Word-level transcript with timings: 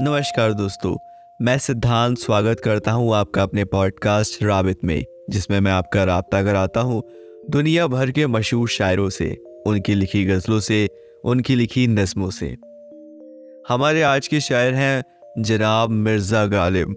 नमस्कार 0.00 0.52
दोस्तों 0.52 0.96
मैं 1.40 1.58
सिद्धांत 1.58 2.18
स्वागत 2.18 2.60
करता 2.60 2.92
हूँ 2.92 3.14
आपका 3.14 3.42
अपने 3.42 3.64
पॉडकास्ट 3.64 4.42
राबित 4.42 4.84
में 4.84 5.04
जिसमें 5.30 5.60
मैं 5.60 5.72
आपका 5.72 6.04
रबता 6.04 6.42
कराता 6.42 6.80
हूँ 6.80 7.02
दुनिया 7.50 7.86
भर 7.86 8.10
के 8.10 8.26
मशहूर 8.26 8.68
शायरों 8.68 9.08
से 9.10 9.36
उनकी 9.66 9.94
लिखी 9.94 10.24
गज़लों 10.24 10.60
से 10.60 10.88
उनकी 11.24 11.54
लिखी 11.54 11.86
नज़मों 11.86 12.30
से 12.30 12.56
हमारे 13.68 14.02
आज 14.02 14.28
के 14.28 14.40
शायर 14.40 14.74
हैं 14.74 15.04
जनाब 15.38 15.90
मिर्ज़ा 15.90 16.46
गालिब 16.46 16.96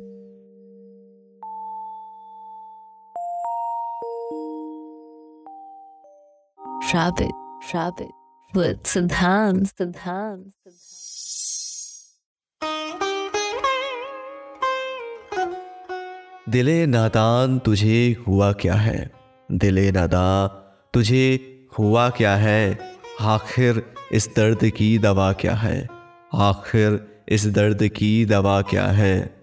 Rabbit, 8.54 8.88
Siddhant. 8.88 9.74
दिले 16.50 16.86
नादान 16.86 17.60
तुझे 17.60 18.16
हुआ 18.28 18.52
क्या 18.52 18.74
है? 18.74 19.12
दिले 19.52 19.92
नादा 19.92 20.48
तुझे 20.94 21.40
हुआ 21.80 22.10
क्या 22.10 22.36
है? 22.36 22.80
आखिर 23.22 23.84
इस 24.12 24.30
दर्द 24.36 24.70
की 24.70 24.98
दवा 24.98 25.34
क्या 25.34 25.56
है? 25.56 25.88
आखिर 26.34 27.22
इस 27.30 27.48
दर्द 27.48 27.88
की 27.88 28.26
दवा 28.26 28.62
क्या 28.62 28.88
है? 28.88 29.36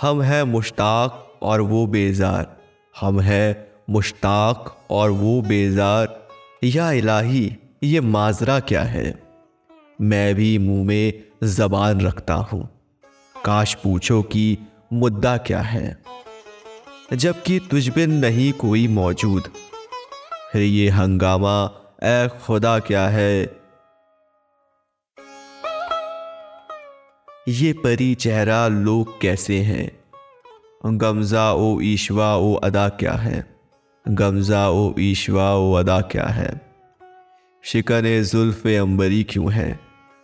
हम 0.00 0.22
हैं 0.22 0.42
मुश्ताक 0.42 1.38
और 1.42 1.60
वो 1.60 1.86
बेजार। 1.86 2.56
हम 3.00 3.20
हैं 3.20 3.68
मुश्ताक 3.90 4.86
और 4.90 5.10
वो 5.10 5.42
बेजार। 5.42 6.28
या 6.64 6.92
इलाही, 6.92 7.56
ये 7.82 8.00
माजरा 8.00 8.60
क्या 8.60 8.82
है? 8.82 9.22
मैं 10.00 10.34
भी 10.34 10.58
मुँह 10.58 10.86
में 10.86 11.12
जबान 11.44 12.00
रखता 12.00 12.34
हूँ। 12.34 12.68
काश 13.44 13.74
पूछो 13.74 14.22
कि 14.22 14.58
मुद्दा 14.92 15.36
क्या 15.36 15.60
है? 15.60 15.98
जबकि 17.12 17.58
तुझ 17.70 17.88
बिन 17.88 18.10
नहीं 18.10 18.52
कोई 18.52 18.88
मौजूद। 18.88 19.42
फिर 20.52 20.62
ये 20.62 20.88
हंगामा 20.88 21.70
ए 22.02 22.28
खुदा 22.46 22.78
क्या 22.78 23.08
है? 23.08 23.60
ये 27.48 27.72
परी 27.72 28.14
चेहरा 28.14 28.68
लोग 28.68 29.20
कैसे 29.20 29.58
हैं? 29.58 30.00
गमजा 30.86 31.52
ओ 31.52 31.80
ईशवा 31.80 32.36
ओ 32.36 32.54
अदा 32.54 32.88
क्या 32.88 33.12
है? 33.12 33.56
गमजा 34.08 34.68
ओ 34.68 34.94
ईशवा 34.98 35.54
ओ 35.54 35.72
अदा 35.72 36.00
क्या 36.00 36.26
है? 36.26 36.60
शिकन 37.64 38.22
जुल्फ 38.22 38.66
अंबरी 38.66 39.24
क्यों 39.24 39.52
है? 39.52 39.80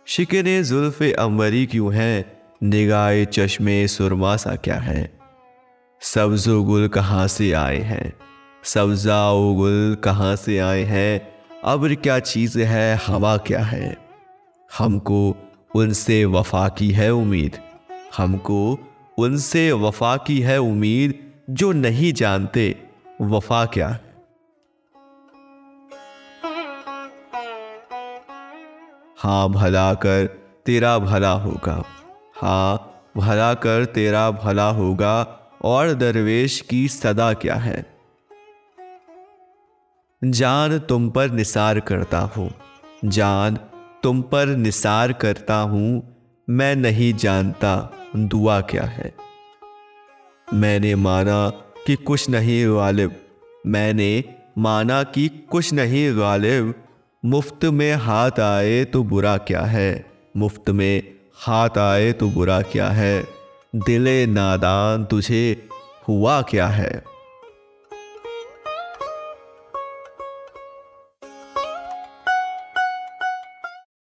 शिकन 0.07 0.63
जुल्फ 0.63 1.03
अंबरी 1.03 1.65
क्यों 1.65 1.93
है? 1.93 2.41
निगाह 2.63 3.23
चश्मे 3.23 3.87
सुरमा 3.87 4.35
सा 4.35 4.55
क्या 4.55 4.75
है? 4.75 5.16
सब्जो 6.01 6.63
गुल 6.63 6.87
कहाँ 6.87 7.27
से 7.27 7.51
आए 7.51 7.77
हैं? 7.77 8.13
सब्जा 8.63 9.31
गुल 9.31 9.97
कहाँ 10.03 10.35
से 10.35 10.59
आए 10.59 10.83
हैं? 10.83 11.35
अब्र 11.65 11.95
क्या 11.95 12.19
चीज़ 12.19 12.59
है, 12.59 12.99
हवा 13.07 13.37
क्या 13.37 13.59
है? 13.59 13.97
हमको 14.77 15.35
उनसे 15.75 16.25
वफा 16.25 16.69
की 16.69 16.91
है 16.91 17.13
उम्मीद। 17.13 17.59
हमको 18.17 18.79
उनसे 19.17 19.71
वफा 19.71 20.17
की 20.17 20.39
है 20.39 20.57
उम्मीद, 20.57 21.31
जो 21.49 21.71
नहीं 21.71 22.13
जानते, 22.13 22.83
वफा 23.21 23.65
क्या 23.65 23.87
है? 23.87 24.15
हाँ 29.17 29.49
भला 29.49 29.93
कर 29.93 30.25
तेरा 30.65 30.99
भला 30.99 31.31
होगा। 31.31 31.83
हाँ 32.35 32.91
भला 33.17 33.53
कर 33.53 33.85
तेरा 33.85 34.31
भला 34.31 34.69
होगा। 34.69 35.33
और 35.61 35.93
दरवेश 35.93 36.61
की 36.61 36.87
सदा 36.87 37.33
क्या 37.33 37.55
है? 37.55 37.97
जान 40.23 40.79
तुम 40.79 41.09
पर 41.09 41.31
निसार 41.31 41.79
करता 41.79 42.19
हूँ। 42.19 42.53
जान 43.05 43.55
तुम 44.03 44.21
पर 44.21 44.47
निसार 44.47 45.13
करता 45.13 45.55
हूँ। 45.55 46.17
मैं 46.49 46.75
नहीं 46.75 47.13
जानता 47.13 47.93
दुआ 48.15 48.61
क्या 48.61 48.83
है। 48.83 49.13
मैंने 50.53 50.95
माना 50.95 51.49
कि 51.87 51.95
कुछ 51.95 52.29
नहीं 52.29 52.75
गालिब। 52.75 53.15
मैंने 53.67 54.23
माना 54.57 55.03
कि 55.03 55.27
कुछ 55.27 55.73
नहीं 55.73 56.19
गालिब। 56.19 56.75
मुफ़्त 57.25 57.65
में 57.65 57.93
हाथ 57.93 58.39
आए 58.39 58.85
तो 58.85 59.03
बुरा 59.03 59.37
क्या 59.37 59.61
है? 59.61 60.05
मुफ़्त 60.37 60.69
में 60.69 61.03
हाथ 61.35 61.77
आए 61.77 62.11
तो 62.11 62.29
बुरा 62.29 62.61
क्या 62.61 62.89
है? 62.89 63.36
दिले 63.75 64.25
नादान 64.25 65.05
तुझे 65.05 65.69
हुआ 66.07 66.41
क्या 66.41 66.67
है? 66.67 67.03